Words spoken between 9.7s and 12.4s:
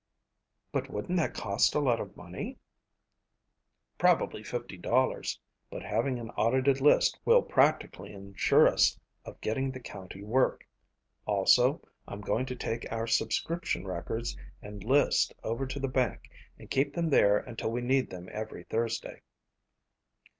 county work. Also, I'm